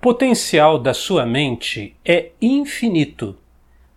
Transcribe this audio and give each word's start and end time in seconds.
potencial 0.00 0.78
da 0.78 0.94
sua 0.94 1.26
mente 1.26 1.94
é 2.02 2.30
infinito, 2.40 3.36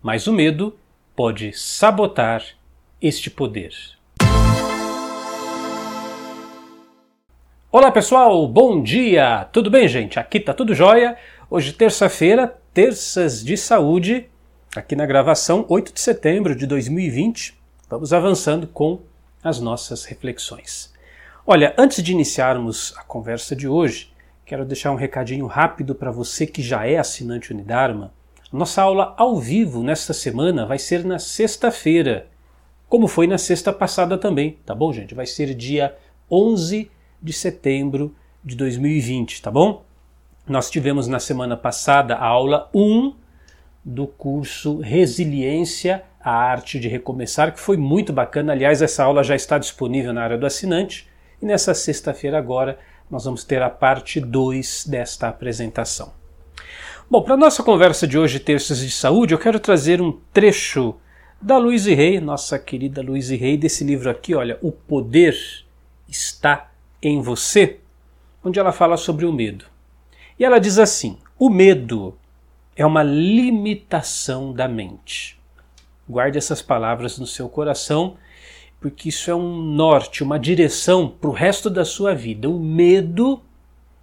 mas 0.02 0.28
o 0.28 0.34
medo 0.34 0.78
pode 1.16 1.54
sabotar 1.54 2.44
este 3.02 3.30
poder. 3.30 3.74
Olá 7.72 7.90
pessoal, 7.90 8.46
bom 8.50 8.84
dia! 8.84 9.48
Tudo 9.54 9.72
bem, 9.72 9.88
gente? 9.88 10.20
Aqui 10.20 10.42
tá 10.42 10.54
tudo 10.54 10.76
jóia. 10.76 11.18
Hoje, 11.50 11.72
terça-feira, 11.72 12.54
terças 12.74 13.42
de 13.42 13.56
saúde, 13.56 14.30
aqui 14.76 14.98
na 14.98 15.06
gravação, 15.06 15.66
8 15.70 15.94
de 15.94 16.02
setembro 16.02 16.54
de 16.54 16.68
2020. 16.68 17.58
Vamos 17.90 18.12
avançando 18.12 18.68
com 18.68 19.00
as 19.42 19.62
nossas 19.62 20.04
reflexões. 20.04 20.94
Olha, 21.48 21.74
antes 21.78 22.04
de 22.04 22.12
iniciarmos 22.12 22.94
a 22.98 23.04
conversa 23.04 23.56
de 23.56 23.70
hoje, 23.70 24.13
Quero 24.46 24.66
deixar 24.66 24.92
um 24.92 24.96
recadinho 24.96 25.46
rápido 25.46 25.96
para 25.96 26.12
você 26.12 26.46
que 26.46 26.62
já 26.62 26.86
é 26.86 26.98
assinante 26.98 27.54
Unidarma. 27.54 28.14
Nossa 28.52 28.82
aula 28.82 29.14
ao 29.18 29.40
vivo 29.40 29.82
nesta 29.82 30.14
semana 30.14 30.66
vai 30.66 30.78
ser 30.78 31.06
na 31.06 31.18
sexta-feira, 31.18 32.28
como 32.90 33.08
foi 33.08 33.26
na 33.26 33.38
sexta 33.38 33.72
passada 33.72 34.18
também, 34.18 34.58
tá 34.66 34.76
bom, 34.76 34.92
gente? 34.92 35.16
Vai 35.16 35.26
ser 35.26 35.56
dia 35.56 35.96
11 36.30 36.92
de 37.22 37.34
setembro 37.34 38.14
de 38.44 38.56
2020, 38.56 39.42
tá 39.42 39.50
bom? 39.50 39.84
Nós 40.46 40.70
tivemos 40.70 41.08
na 41.08 41.20
semana 41.20 41.56
passada 41.56 42.16
a 42.16 42.26
aula 42.26 42.70
1 42.74 43.16
do 43.84 44.06
curso 44.06 44.80
Resiliência, 44.82 46.04
a 46.20 46.32
Arte 46.32 46.80
de 46.80 46.90
Recomeçar, 46.90 47.54
que 47.54 47.60
foi 47.60 47.78
muito 47.78 48.12
bacana. 48.12 48.52
Aliás, 48.52 48.82
essa 48.82 49.06
aula 49.06 49.24
já 49.24 49.36
está 49.36 49.58
disponível 49.58 50.12
na 50.12 50.22
área 50.22 50.38
do 50.38 50.46
assinante. 50.46 51.08
E 51.42 51.46
nessa 51.46 51.74
sexta-feira 51.74 52.38
agora 52.38 52.78
nós 53.14 53.26
vamos 53.26 53.44
ter 53.44 53.62
a 53.62 53.70
parte 53.70 54.20
2 54.20 54.88
desta 54.88 55.28
apresentação. 55.28 56.12
Bom, 57.08 57.22
para 57.22 57.38
nossa 57.38 57.62
conversa 57.62 58.08
de 58.08 58.18
hoje, 58.18 58.40
Terças 58.40 58.80
de 58.80 58.90
Saúde, 58.90 59.36
eu 59.36 59.38
quero 59.38 59.60
trazer 59.60 60.02
um 60.02 60.20
trecho 60.34 60.96
da 61.40 61.60
Louise 61.60 61.94
Rey, 61.94 62.20
nossa 62.20 62.58
querida 62.58 63.04
Louise 63.04 63.36
Rey, 63.36 63.56
desse 63.56 63.84
livro 63.84 64.10
aqui, 64.10 64.34
olha, 64.34 64.58
O 64.64 64.72
Poder 64.72 65.38
Está 66.10 66.72
em 67.04 67.22
Você, 67.22 67.82
onde 68.44 68.60
ela 68.60 68.72
fala 68.72 68.98
sobre 68.98 69.28
o 69.28 69.32
medo. 69.32 69.66
E 70.40 70.44
ela 70.44 70.58
diz 70.58 70.80
assim: 70.80 71.20
o 71.38 71.52
medo 71.52 72.18
é 72.76 72.84
uma 72.84 73.04
limitação 73.04 74.52
da 74.52 74.68
mente. 74.68 75.40
Guarde 76.10 76.40
essas 76.40 76.64
palavras 76.64 77.20
no 77.20 77.28
seu 77.28 77.48
coração 77.48 78.18
porque 78.84 79.08
isso 79.08 79.32
é 79.32 79.34
um 79.34 79.62
norte, 79.62 80.24
uma 80.24 80.38
direção 80.38 81.08
para 81.08 81.30
o 81.30 81.34
resto 81.34 81.70
da 81.70 81.86
sua 81.86 82.14
vida. 82.14 82.50
O 82.50 82.60
medo 82.60 83.42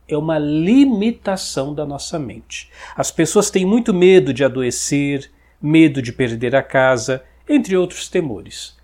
é 0.09 0.17
uma 0.17 0.39
limitação 0.39 1.75
da 1.75 1.85
nossa 1.85 2.19
mente. 2.19 2.71
As 2.97 3.11
pessoas 3.11 3.51
têm 3.51 3.67
muito 3.67 3.93
medo 3.93 4.33
de 4.33 4.43
adoecer, 4.43 5.31
medo 5.61 6.01
de 6.01 6.15
perder 6.15 6.57
a 6.57 6.63
casa, 6.63 7.23
entre 7.47 7.77
outros 7.77 8.09
temores. 8.09 8.75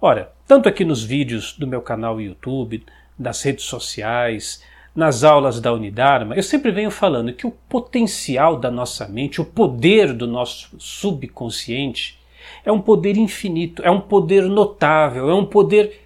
Ora, 0.00 0.32
tanto 0.48 0.68
aqui 0.68 0.84
nos 0.84 1.04
vídeos 1.04 1.52
do 1.56 1.64
meu 1.64 1.80
canal 1.80 2.20
YouTube, 2.20 2.84
das 3.16 3.40
redes 3.40 3.66
sociais, 3.66 4.60
nas 4.96 5.22
aulas 5.22 5.60
da 5.60 5.72
Unidarma, 5.72 6.34
eu 6.34 6.42
sempre 6.42 6.72
venho 6.72 6.90
falando 6.90 7.32
que 7.32 7.46
o 7.46 7.52
potencial 7.52 8.58
da 8.58 8.68
nossa 8.68 9.06
mente, 9.06 9.40
o 9.40 9.44
poder 9.44 10.12
do 10.12 10.26
nosso 10.26 10.74
subconsciente, 10.76 12.18
é 12.64 12.72
um 12.72 12.80
poder 12.80 13.16
infinito, 13.16 13.82
é 13.82 13.90
um 13.90 14.00
poder 14.00 14.42
notável, 14.42 15.30
é 15.30 15.34
um 15.34 15.46
poder 15.46 16.00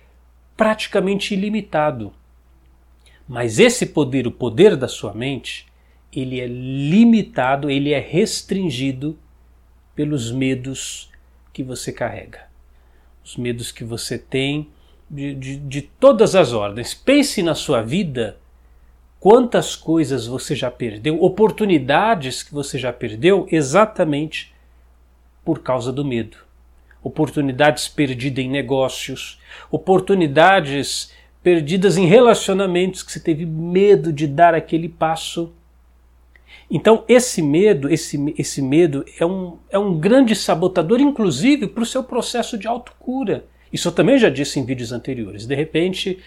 praticamente 0.56 1.34
ilimitado. 1.34 2.12
Mas 3.28 3.58
esse 3.58 3.86
poder, 3.86 4.26
o 4.26 4.32
poder 4.32 4.76
da 4.76 4.88
sua 4.88 5.14
mente, 5.14 5.66
ele 6.12 6.40
é 6.40 6.46
limitado, 6.46 7.70
ele 7.70 7.92
é 7.92 8.00
restringido 8.00 9.18
pelos 9.94 10.32
medos 10.32 11.10
que 11.52 11.62
você 11.62 11.92
carrega. 11.92 12.48
Os 13.24 13.36
medos 13.36 13.70
que 13.70 13.84
você 13.84 14.18
tem 14.18 14.68
de, 15.08 15.34
de, 15.34 15.56
de 15.56 15.82
todas 15.82 16.34
as 16.34 16.52
ordens. 16.52 16.94
Pense 16.94 17.42
na 17.42 17.54
sua 17.54 17.82
vida 17.82 18.38
quantas 19.18 19.76
coisas 19.76 20.26
você 20.26 20.54
já 20.54 20.70
perdeu, 20.70 21.22
oportunidades 21.22 22.42
que 22.42 22.54
você 22.54 22.78
já 22.78 22.92
perdeu 22.92 23.46
exatamente 23.50 24.52
por 25.50 25.58
causa 25.58 25.92
do 25.92 26.04
medo. 26.04 26.36
Oportunidades 27.02 27.88
perdidas 27.88 28.44
em 28.44 28.48
negócios, 28.48 29.40
oportunidades 29.68 31.12
perdidas 31.42 31.96
em 31.96 32.06
relacionamentos 32.06 33.02
que 33.02 33.10
você 33.10 33.18
teve 33.18 33.44
medo 33.44 34.12
de 34.12 34.28
dar 34.28 34.54
aquele 34.54 34.88
passo. 34.88 35.52
Então, 36.70 37.04
esse 37.08 37.42
medo, 37.42 37.92
esse, 37.92 38.32
esse 38.38 38.62
medo 38.62 39.04
é 39.18 39.26
um, 39.26 39.58
é 39.70 39.76
um 39.76 39.98
grande 39.98 40.36
sabotador, 40.36 41.00
inclusive, 41.00 41.66
para 41.66 41.82
o 41.82 41.86
seu 41.86 42.04
processo 42.04 42.56
de 42.56 42.68
autocura. 42.68 43.44
Isso 43.72 43.88
eu 43.88 43.92
também 43.92 44.18
já 44.18 44.30
disse 44.30 44.60
em 44.60 44.64
vídeos 44.64 44.92
anteriores. 44.92 45.48
De 45.48 45.54
repente, 45.56 46.20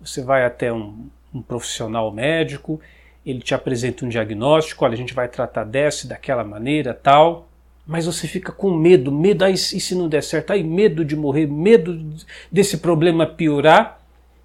você 0.00 0.20
vai 0.20 0.44
até 0.44 0.72
um, 0.72 1.06
um 1.32 1.40
profissional 1.40 2.10
médico, 2.10 2.80
ele 3.24 3.38
te 3.38 3.54
apresenta 3.54 4.04
um 4.04 4.08
diagnóstico, 4.08 4.84
olha, 4.84 4.94
a 4.94 4.96
gente 4.96 5.14
vai 5.14 5.28
tratar 5.28 5.62
dessa 5.62 6.08
daquela 6.08 6.42
maneira, 6.42 6.92
tal 6.92 7.53
mas 7.86 8.06
você 8.06 8.26
fica 8.26 8.50
com 8.50 8.74
medo, 8.74 9.12
medo, 9.12 9.44
aí, 9.44 9.54
e 9.54 9.58
se 9.58 9.94
não 9.94 10.08
der 10.08 10.22
certo, 10.22 10.52
aí 10.52 10.64
medo 10.64 11.04
de 11.04 11.14
morrer, 11.14 11.46
medo 11.46 12.14
desse 12.50 12.78
problema 12.78 13.26
piorar, 13.26 14.00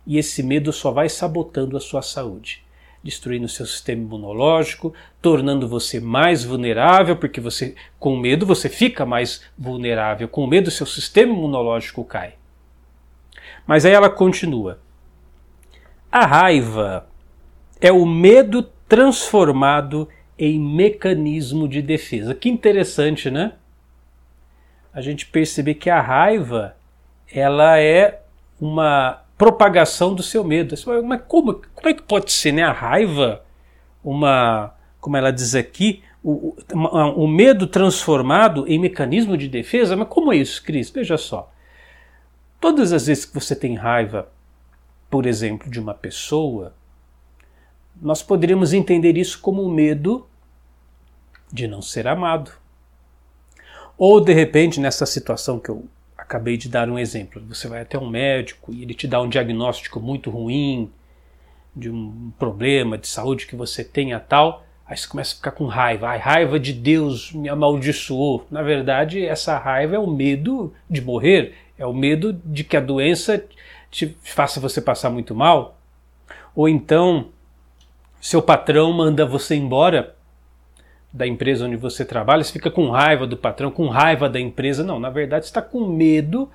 e 0.05 0.17
esse 0.17 0.43
medo 0.43 0.73
só 0.73 0.91
vai 0.91 1.07
sabotando 1.07 1.77
a 1.77 1.79
sua 1.79 2.01
saúde, 2.01 2.63
destruindo 3.03 3.45
o 3.45 3.49
seu 3.49 3.65
sistema 3.65 4.01
imunológico, 4.01 4.93
tornando 5.21 5.67
você 5.67 5.99
mais 5.99 6.43
vulnerável, 6.43 7.15
porque 7.15 7.39
você 7.39 7.75
com 7.97 8.17
medo 8.17 8.45
você 8.45 8.67
fica 8.67 9.05
mais 9.05 9.41
vulnerável, 9.57 10.27
com 10.27 10.45
medo 10.47 10.71
seu 10.71 10.85
sistema 10.85 11.31
imunológico 11.31 12.03
cai. 12.03 12.33
Mas 13.65 13.85
aí 13.85 13.93
ela 13.93 14.09
continua. 14.09 14.79
A 16.11 16.25
raiva 16.25 17.07
é 17.79 17.91
o 17.91 18.05
medo 18.05 18.63
transformado 18.87 20.09
em 20.39 20.57
mecanismo 20.57 21.67
de 21.67 21.81
defesa. 21.81 22.33
Que 22.33 22.47
interessante, 22.47 23.29
né? 23.29 23.51
A 24.93 25.01
gente 25.01 25.25
perceber 25.25 25.73
que 25.75 25.89
a 25.89 25.99
raiva 25.99 26.77
ela 27.29 27.77
é 27.77 28.21
uma 28.59 29.21
propagação 29.37 30.15
do 30.15 30.23
seu 30.23 30.43
medo. 30.43 30.75
Mas 31.05 31.21
como, 31.27 31.55
como 31.75 31.89
é 31.89 31.93
que 31.93 32.01
pode 32.01 32.31
ser, 32.31 32.53
né? 32.53 32.63
A 32.63 32.71
raiva, 32.71 33.43
uma, 34.01 34.73
como 35.01 35.17
ela 35.17 35.29
diz 35.31 35.55
aqui, 35.55 36.01
o, 36.23 36.55
o, 36.73 37.23
o 37.23 37.27
medo 37.27 37.67
transformado 37.67 38.65
em 38.65 38.79
mecanismo 38.79 39.37
de 39.37 39.49
defesa? 39.49 39.97
Mas 39.97 40.07
como 40.07 40.31
é 40.31 40.37
isso, 40.37 40.63
Cris? 40.63 40.89
Veja 40.89 41.17
só. 41.17 41.51
Todas 42.61 42.93
as 42.93 43.07
vezes 43.07 43.25
que 43.25 43.33
você 43.33 43.55
tem 43.55 43.75
raiva, 43.75 44.29
por 45.09 45.25
exemplo, 45.25 45.69
de 45.69 45.79
uma 45.81 45.93
pessoa, 45.93 46.73
nós 48.01 48.23
poderíamos 48.23 48.71
entender 48.71 49.17
isso 49.17 49.39
como 49.41 49.61
o 49.63 49.71
medo 49.71 50.28
de 51.51 51.67
não 51.67 51.81
ser 51.81 52.07
amado. 52.07 52.51
Ou 53.97 54.21
de 54.21 54.33
repente, 54.33 54.79
nessa 54.79 55.05
situação 55.05 55.59
que 55.59 55.69
eu 55.69 55.85
acabei 56.17 56.55
de 56.57 56.69
dar 56.69 56.89
um 56.89 56.97
exemplo, 56.97 57.41
você 57.47 57.67
vai 57.67 57.81
até 57.81 57.97
um 57.97 58.09
médico 58.09 58.73
e 58.73 58.83
ele 58.83 58.93
te 58.93 59.07
dá 59.07 59.21
um 59.21 59.27
diagnóstico 59.27 59.99
muito 59.99 60.29
ruim 60.29 60.91
de 61.75 61.89
um 61.89 62.31
problema 62.37 62.97
de 62.97 63.07
saúde 63.07 63.45
que 63.45 63.55
você 63.55 63.83
tenha 63.83 64.19
tal, 64.19 64.65
aí 64.85 64.95
você 64.95 65.07
começa 65.07 65.33
a 65.33 65.37
ficar 65.37 65.51
com 65.51 65.65
raiva. 65.65 66.07
A 66.07 66.17
raiva 66.17 66.59
de 66.59 66.73
Deus 66.73 67.31
me 67.31 67.49
amaldiçoou. 67.49 68.45
Na 68.49 68.61
verdade, 68.61 69.25
essa 69.25 69.57
raiva 69.57 69.95
é 69.95 69.99
o 69.99 70.07
medo 70.07 70.73
de 70.89 71.01
morrer, 71.01 71.55
é 71.77 71.85
o 71.85 71.93
medo 71.93 72.33
de 72.45 72.63
que 72.63 72.77
a 72.77 72.81
doença 72.81 73.43
te 73.89 74.15
faça 74.23 74.59
você 74.59 74.81
passar 74.81 75.09
muito 75.09 75.33
mal. 75.33 75.77
Ou 76.55 76.67
então, 76.67 77.29
seu 78.19 78.41
patrão 78.41 78.91
manda 78.91 79.25
você 79.25 79.55
embora 79.55 80.15
da 81.11 81.25
empresa 81.25 81.65
onde 81.65 81.75
você 81.75 82.05
trabalha, 82.05 82.43
você 82.43 82.53
fica 82.53 82.69
com 82.69 82.89
raiva 82.89 83.25
do 83.25 83.35
patrão, 83.35 83.71
com 83.71 83.87
raiva 83.87 84.29
da 84.29 84.39
empresa. 84.39 84.83
Não, 84.83 84.99
na 84.99 85.09
verdade 85.09 85.45
está 85.45 85.61
com 85.61 85.87
medo 85.87 86.49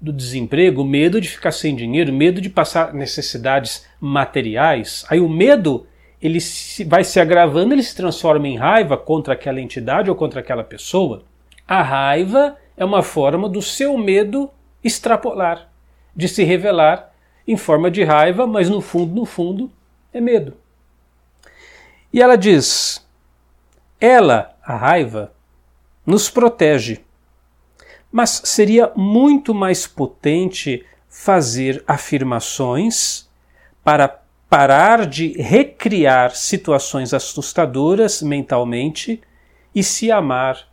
do 0.00 0.12
desemprego, 0.12 0.84
medo 0.84 1.20
de 1.20 1.28
ficar 1.28 1.52
sem 1.52 1.74
dinheiro, 1.74 2.12
medo 2.12 2.40
de 2.40 2.50
passar 2.50 2.92
necessidades 2.92 3.86
materiais. 4.00 5.04
Aí 5.08 5.20
o 5.20 5.28
medo 5.28 5.86
ele 6.20 6.38
vai 6.86 7.04
se 7.04 7.20
agravando, 7.20 7.74
ele 7.74 7.82
se 7.82 7.96
transforma 7.96 8.48
em 8.48 8.56
raiva 8.56 8.96
contra 8.96 9.34
aquela 9.34 9.60
entidade 9.60 10.10
ou 10.10 10.16
contra 10.16 10.40
aquela 10.40 10.64
pessoa. 10.64 11.22
A 11.66 11.82
raiva 11.82 12.56
é 12.76 12.84
uma 12.84 13.02
forma 13.02 13.48
do 13.48 13.62
seu 13.62 13.96
medo 13.96 14.50
extrapolar, 14.84 15.68
de 16.14 16.28
se 16.28 16.44
revelar 16.44 17.12
em 17.46 17.56
forma 17.56 17.90
de 17.90 18.02
raiva, 18.02 18.46
mas 18.46 18.68
no 18.68 18.80
fundo, 18.80 19.14
no 19.14 19.24
fundo, 19.24 19.70
é 20.12 20.20
medo. 20.20 20.54
E 22.12 22.20
ela 22.20 22.36
diz: 22.36 23.05
ela, 24.00 24.56
a 24.62 24.76
raiva, 24.76 25.32
nos 26.04 26.30
protege. 26.30 27.00
Mas 28.10 28.42
seria 28.44 28.92
muito 28.94 29.54
mais 29.54 29.86
potente 29.86 30.84
fazer 31.08 31.82
afirmações 31.86 33.28
para 33.82 34.22
parar 34.48 35.06
de 35.06 35.32
recriar 35.40 36.34
situações 36.34 37.12
assustadoras 37.12 38.22
mentalmente 38.22 39.20
e 39.74 39.82
se 39.82 40.10
amar 40.10 40.68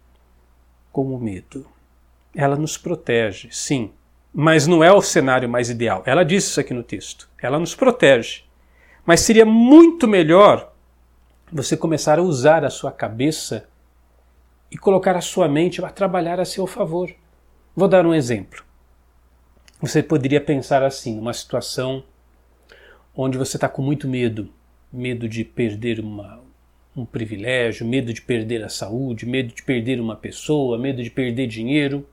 com 0.91 1.13
o 1.13 1.19
medo. 1.19 1.65
Ela 2.35 2.55
nos 2.55 2.77
protege, 2.77 3.49
sim, 3.51 3.91
mas 4.33 4.65
não 4.67 4.83
é 4.83 4.91
o 4.91 5.01
cenário 5.01 5.47
mais 5.47 5.69
ideal. 5.69 6.03
Ela 6.05 6.23
disse 6.23 6.49
isso 6.49 6.59
aqui 6.59 6.73
no 6.73 6.83
texto. 6.83 7.29
Ela 7.41 7.59
nos 7.59 7.75
protege. 7.75 8.43
Mas 9.05 9.21
seria 9.21 9.45
muito 9.45 10.07
melhor 10.07 10.72
você 11.53 11.77
começar 11.77 12.17
a 12.17 12.23
usar 12.23 12.65
a 12.65 12.69
sua 12.69 12.91
cabeça 12.91 13.67
e 14.71 14.77
colocar 14.77 15.15
a 15.15 15.21
sua 15.21 15.47
mente 15.47 15.83
a 15.85 15.89
trabalhar 15.89 16.39
a 16.39 16.45
seu 16.45 16.65
favor. 16.65 17.13
Vou 17.75 17.87
dar 17.87 18.05
um 18.05 18.13
exemplo. 18.13 18.63
Você 19.79 20.01
poderia 20.01 20.41
pensar 20.41 20.81
assim, 20.81 21.15
numa 21.15 21.33
situação 21.33 22.03
onde 23.15 23.37
você 23.37 23.57
está 23.57 23.69
com 23.69 23.83
muito 23.83 24.07
medo, 24.07 24.49
medo 24.91 25.29
de 25.29 25.43
perder 25.43 25.99
uma, 25.99 26.41
um 26.95 27.05
privilégio, 27.05 27.85
medo 27.85 28.11
de 28.11 28.21
perder 28.21 28.63
a 28.63 28.69
saúde, 28.69 29.27
medo 29.27 29.53
de 29.53 29.61
perder 29.61 29.99
uma 30.01 30.15
pessoa, 30.15 30.79
medo 30.79 31.03
de 31.03 31.11
perder 31.11 31.45
dinheiro. 31.45 32.07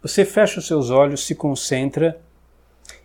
Você 0.00 0.24
fecha 0.24 0.58
os 0.58 0.66
seus 0.66 0.88
olhos, 0.88 1.26
se 1.26 1.34
concentra 1.34 2.18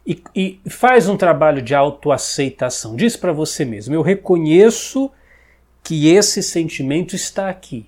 e, 0.05 0.23
e 0.33 0.61
faz 0.69 1.09
um 1.09 1.17
trabalho 1.17 1.61
de 1.61 1.75
autoaceitação. 1.75 2.95
Diz 2.95 3.17
para 3.17 3.33
você 3.33 3.65
mesmo: 3.65 3.93
Eu 3.93 4.01
reconheço 4.01 5.11
que 5.83 6.07
esse 6.07 6.41
sentimento 6.41 7.15
está 7.15 7.49
aqui. 7.49 7.85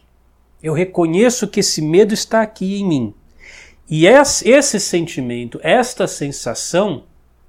Eu 0.62 0.74
reconheço 0.74 1.48
que 1.48 1.62
esse 1.62 1.82
medo 1.82 2.14
está 2.14 2.42
aqui 2.42 2.82
em 2.82 2.86
mim. 2.86 3.14
E 3.90 4.06
esse 4.08 4.80
sentimento, 4.80 5.60
esta 5.64 6.08
sensação, 6.08 7.04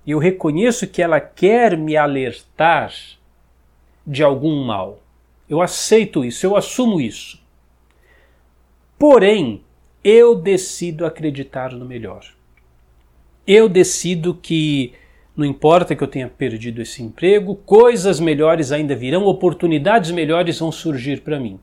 eu 0.07 0.19
reconheço 0.19 0.87
que 0.87 1.03
ela 1.03 1.19
quer 1.19 1.77
me 1.77 1.97
alertar 1.97 2.95
de 4.07 4.23
algum 4.23 4.65
mal. 4.65 5.01
Eu 5.49 5.61
aceito 5.61 6.25
isso, 6.25 6.47
eu 6.47 6.57
assumo 6.57 7.01
isso. 7.01 7.41
Porém, 8.99 9.63
eu 10.05 10.35
decido 10.35 11.05
acreditar 11.05 11.73
no 11.73 11.85
melhor. 11.85 12.25
Eu 13.47 13.69
decido 13.69 14.35
que 14.35 14.93
não 15.37 15.45
importa 15.45 15.95
que 15.95 16.03
eu 16.03 16.09
tenha 16.09 16.29
perdido 16.29 16.81
esse 16.81 17.03
emprego, 17.03 17.55
coisas 17.55 18.19
melhores 18.19 18.73
ainda 18.73 18.97
virão, 18.97 19.27
oportunidades 19.27 20.11
melhores 20.11 20.59
vão 20.59 20.73
surgir 20.73 21.21
para 21.21 21.39
mim. 21.39 21.61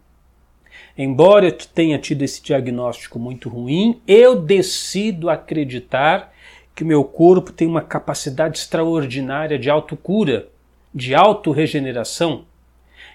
Embora 0.96 1.48
eu 1.48 1.52
tenha 1.52 1.98
tido 1.98 2.22
esse 2.22 2.42
diagnóstico 2.44 3.18
muito 3.18 3.50
ruim, 3.50 4.00
eu 4.08 4.36
decido 4.36 5.28
acreditar 5.28 6.32
que 6.76 6.84
meu 6.84 7.04
corpo 7.04 7.52
tem 7.52 7.68
uma 7.68 7.82
capacidade 7.82 8.60
extraordinária 8.60 9.58
de 9.58 9.72
autocura, 9.72 10.48
de 10.94 11.16
autorregeneração. 11.16 12.46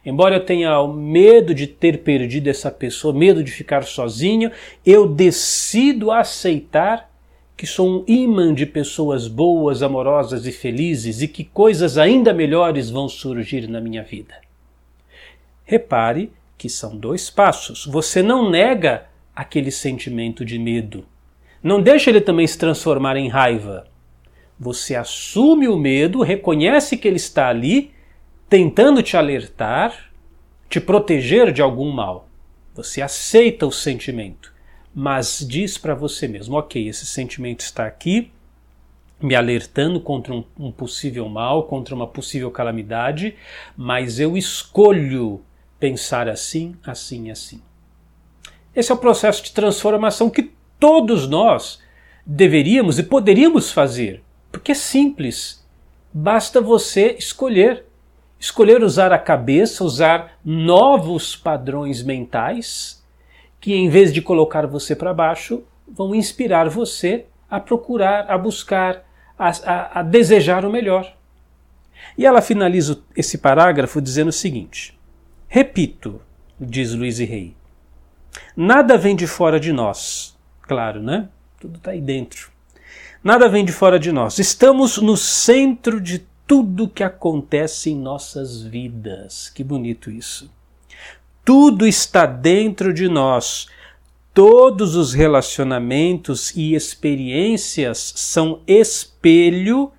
Embora 0.04 0.36
eu 0.36 0.44
tenha 0.44 0.86
medo 0.88 1.54
de 1.54 1.68
ter 1.68 1.98
perdido 1.98 2.48
essa 2.48 2.70
pessoa, 2.70 3.14
medo 3.14 3.44
de 3.44 3.52
ficar 3.52 3.84
sozinho, 3.84 4.50
eu 4.84 5.06
decido 5.06 6.10
aceitar 6.10 7.07
que 7.58 7.66
sou 7.66 7.88
um 7.90 8.04
imã 8.06 8.54
de 8.54 8.64
pessoas 8.64 9.26
boas, 9.26 9.82
amorosas 9.82 10.46
e 10.46 10.52
felizes 10.52 11.22
e 11.22 11.26
que 11.26 11.42
coisas 11.42 11.98
ainda 11.98 12.32
melhores 12.32 12.88
vão 12.88 13.08
surgir 13.08 13.68
na 13.68 13.80
minha 13.80 14.04
vida. 14.04 14.36
Repare 15.64 16.32
que 16.56 16.68
são 16.68 16.96
dois 16.96 17.28
passos. 17.28 17.84
Você 17.84 18.22
não 18.22 18.48
nega 18.48 19.06
aquele 19.34 19.72
sentimento 19.72 20.44
de 20.44 20.56
medo. 20.56 21.04
Não 21.60 21.82
deixa 21.82 22.10
ele 22.10 22.20
também 22.20 22.46
se 22.46 22.56
transformar 22.56 23.16
em 23.16 23.26
raiva. 23.26 23.88
Você 24.56 24.94
assume 24.94 25.66
o 25.66 25.76
medo, 25.76 26.22
reconhece 26.22 26.96
que 26.96 27.08
ele 27.08 27.16
está 27.16 27.48
ali, 27.48 27.90
tentando 28.48 29.02
te 29.02 29.16
alertar, 29.16 30.12
te 30.70 30.80
proteger 30.80 31.52
de 31.52 31.60
algum 31.60 31.90
mal. 31.90 32.28
Você 32.76 33.02
aceita 33.02 33.66
o 33.66 33.72
sentimento 33.72 34.56
mas 34.94 35.44
diz 35.46 35.78
para 35.78 35.94
você 35.94 36.26
mesmo: 36.26 36.56
ok, 36.56 36.88
esse 36.88 37.06
sentimento 37.06 37.60
está 37.60 37.86
aqui, 37.86 38.30
me 39.20 39.34
alertando 39.34 40.00
contra 40.00 40.32
um, 40.32 40.44
um, 40.58 40.72
possível 40.72 41.28
mal, 41.28 41.64
contra 41.64 41.94
uma 41.94 42.06
possível 42.06 42.50
calamidade, 42.50 43.36
mas 43.76 44.20
eu 44.20 44.36
escolho 44.36 45.42
pensar 45.78 46.28
assim, 46.28 46.76
assim, 46.84 47.30
assim. 47.30 47.62
Esse 48.74 48.92
é 48.92 48.94
o 48.94 48.98
processo 48.98 49.42
de 49.42 49.52
transformação 49.52 50.30
que 50.30 50.52
todos 50.78 51.28
nós 51.28 51.80
deveríamos 52.24 52.98
e 52.98 53.02
poderíamos 53.02 53.72
fazer, 53.72 54.22
porque 54.52 54.72
é 54.72 54.74
simples. 54.74 55.66
Basta 56.12 56.60
você 56.60 57.16
escolher. 57.18 57.84
Escolher 58.40 58.84
usar 58.84 59.12
a 59.12 59.18
cabeça, 59.18 59.82
usar 59.82 60.38
novos 60.44 61.34
padrões 61.34 62.04
mentais 62.04 62.97
que 63.68 63.74
em 63.74 63.90
vez 63.90 64.14
de 64.14 64.22
colocar 64.22 64.66
você 64.66 64.96
para 64.96 65.12
baixo, 65.12 65.62
vão 65.86 66.14
inspirar 66.14 66.70
você 66.70 67.26
a 67.50 67.60
procurar, 67.60 68.24
a 68.26 68.38
buscar, 68.38 69.04
a, 69.38 69.50
a, 69.50 70.00
a 70.00 70.02
desejar 70.02 70.64
o 70.64 70.72
melhor. 70.72 71.14
E 72.16 72.24
ela 72.24 72.40
finaliza 72.40 72.98
esse 73.14 73.36
parágrafo 73.36 74.00
dizendo 74.00 74.28
o 74.28 74.32
seguinte: 74.32 74.98
Repito, 75.46 76.18
diz 76.58 76.94
Luiz 76.94 77.18
e 77.18 77.26
Rei, 77.26 77.54
nada 78.56 78.96
vem 78.96 79.14
de 79.14 79.26
fora 79.26 79.60
de 79.60 79.70
nós. 79.70 80.34
Claro, 80.62 81.02
né? 81.02 81.28
Tudo 81.60 81.76
está 81.76 81.90
aí 81.90 82.00
dentro. 82.00 82.50
Nada 83.22 83.50
vem 83.50 83.66
de 83.66 83.72
fora 83.72 83.98
de 83.98 84.10
nós. 84.10 84.38
Estamos 84.38 84.96
no 84.96 85.14
centro 85.14 86.00
de 86.00 86.26
tudo 86.46 86.88
que 86.88 87.04
acontece 87.04 87.90
em 87.90 87.98
nossas 87.98 88.62
vidas. 88.62 89.50
Que 89.50 89.62
bonito 89.62 90.10
isso. 90.10 90.50
Tudo 91.48 91.86
está 91.86 92.26
dentro 92.26 92.92
de 92.92 93.08
nós. 93.08 93.68
Todos 94.34 94.94
os 94.94 95.14
relacionamentos 95.14 96.54
e 96.54 96.74
experiências 96.74 98.12
são 98.16 98.60
espelho 98.66 99.90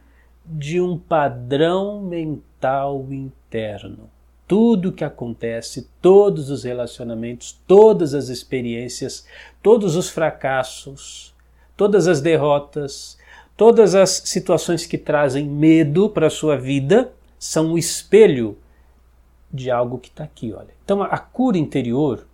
de 0.46 0.80
um 0.80 0.96
padrão 0.96 2.04
mental 2.04 3.08
interno. 3.10 4.12
Tudo 4.48 4.92
que 4.92 5.04
acontece, 5.04 5.90
todos 6.00 6.52
os 6.52 6.66
relacionamentos, 6.66 7.60
todas 7.66 8.14
as 8.14 8.30
experiências, 8.30 9.26
todos 9.64 9.96
os 9.96 10.08
fracassos, 10.08 11.34
todas 11.76 12.08
as 12.08 12.22
derrotas, 12.22 13.18
todas 13.58 13.96
as 13.96 14.22
situações 14.24 14.86
que 14.86 15.00
trazem 15.00 15.48
medo 15.48 16.12
para 16.12 16.28
a 16.28 16.30
sua 16.30 16.56
vida 16.56 17.12
são 17.40 17.74
o 17.74 17.78
espelho 17.80 18.56
de 19.52 19.72
algo 19.72 19.98
que 19.98 20.10
está 20.10 20.24
aqui, 20.24 20.54
olha. 20.54 20.74
Então 20.84 21.02
a 21.02 21.18
cura 21.18 21.58
interior 21.58 22.26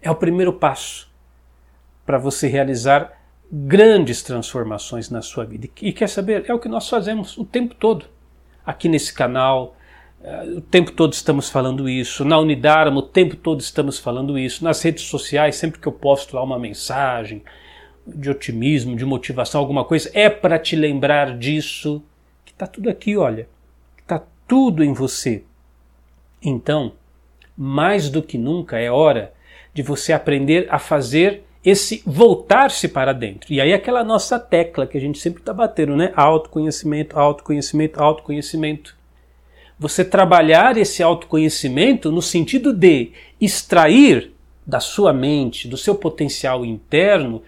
é 0.00 0.10
o 0.10 0.14
primeiro 0.14 0.52
passo 0.52 1.10
para 2.04 2.18
você 2.18 2.48
realizar 2.48 3.12
grandes 3.50 4.22
transformações 4.22 5.10
na 5.10 5.22
sua 5.22 5.44
vida. 5.44 5.68
E 5.80 5.92
quer 5.92 6.08
saber? 6.08 6.44
É 6.48 6.54
o 6.54 6.58
que 6.58 6.68
nós 6.68 6.88
fazemos 6.88 7.36
o 7.36 7.44
tempo 7.44 7.74
todo. 7.74 8.06
Aqui 8.64 8.88
nesse 8.88 9.12
canal, 9.12 9.76
eh, 10.22 10.54
o 10.56 10.60
tempo 10.60 10.90
todo 10.92 11.12
estamos 11.12 11.50
falando 11.50 11.88
isso. 11.88 12.24
Na 12.24 12.38
Unidarma, 12.38 12.98
o 12.98 13.02
tempo 13.02 13.36
todo 13.36 13.60
estamos 13.60 13.98
falando 13.98 14.38
isso. 14.38 14.64
Nas 14.64 14.80
redes 14.82 15.04
sociais, 15.04 15.56
sempre 15.56 15.80
que 15.80 15.86
eu 15.86 15.92
posto 15.92 16.34
lá 16.34 16.42
uma 16.42 16.58
mensagem 16.58 17.42
de 18.06 18.30
otimismo, 18.30 18.96
de 18.96 19.04
motivação, 19.04 19.60
alguma 19.60 19.84
coisa, 19.84 20.10
é 20.14 20.28
para 20.28 20.58
te 20.58 20.74
lembrar 20.74 21.38
disso, 21.38 22.02
que 22.44 22.52
está 22.52 22.66
tudo 22.66 22.88
aqui, 22.88 23.16
olha. 23.16 23.48
Está 23.98 24.22
tudo 24.48 24.82
em 24.82 24.92
você. 24.92 25.44
Então, 26.42 26.92
mais 27.56 28.08
do 28.08 28.22
que 28.22 28.36
nunca 28.36 28.78
é 28.78 28.90
hora 28.90 29.32
de 29.72 29.82
você 29.82 30.12
aprender 30.12 30.66
a 30.70 30.78
fazer 30.78 31.44
esse 31.64 32.02
voltar-se 32.04 32.88
para 32.88 33.12
dentro. 33.12 33.52
E 33.52 33.60
aí 33.60 33.72
aquela 33.72 34.02
nossa 34.02 34.38
tecla 34.38 34.86
que 34.86 34.98
a 34.98 35.00
gente 35.00 35.18
sempre 35.18 35.40
está 35.40 35.54
batendo, 35.54 35.96
né? 35.96 36.12
Autoconhecimento, 36.16 37.18
autoconhecimento, 37.18 38.02
autoconhecimento. 38.02 38.96
Você 39.78 40.04
trabalhar 40.04 40.76
esse 40.76 41.02
autoconhecimento 41.02 42.10
no 42.10 42.20
sentido 42.20 42.72
de 42.72 43.12
extrair 43.40 44.32
da 44.66 44.80
sua 44.80 45.12
mente, 45.12 45.68
do 45.68 45.76
seu 45.76 45.94
potencial 45.94 46.64
interno, 46.64 47.42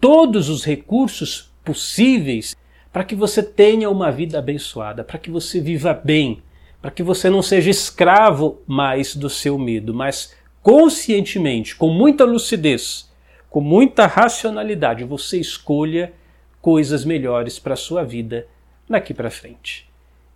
todos 0.00 0.48
os 0.48 0.64
recursos 0.64 1.52
possíveis 1.64 2.56
para 2.92 3.04
que 3.04 3.14
você 3.14 3.42
tenha 3.42 3.88
uma 3.88 4.10
vida 4.10 4.38
abençoada, 4.38 5.04
para 5.04 5.18
que 5.18 5.30
você 5.30 5.60
viva 5.60 5.92
bem, 5.92 6.42
para 6.80 6.90
que 6.90 7.02
você 7.02 7.28
não 7.28 7.42
seja 7.42 7.70
escravo 7.70 8.62
mais 8.66 9.14
do 9.14 9.28
seu 9.28 9.58
medo, 9.58 9.92
mas 9.92 10.34
conscientemente, 10.62 11.76
com 11.76 11.88
muita 11.88 12.24
lucidez, 12.24 13.10
com 13.48 13.60
muita 13.60 14.06
racionalidade, 14.06 15.04
você 15.04 15.38
escolha 15.38 16.12
coisas 16.60 17.04
melhores 17.04 17.58
para 17.58 17.74
a 17.74 17.76
sua 17.76 18.04
vida 18.04 18.46
daqui 18.88 19.12
para 19.12 19.30
frente. 19.30 19.88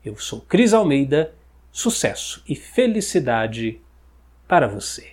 Eu 0.04 0.16
sou 0.16 0.40
Cris 0.40 0.74
Almeida, 0.74 1.34
sucesso 1.72 2.42
e 2.48 2.54
felicidade 2.54 3.80
para 4.46 4.66
você. 4.66 5.12